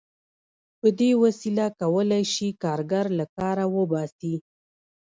[0.79, 4.35] په دې وسیله کولای شي کارګر له کاره وباسي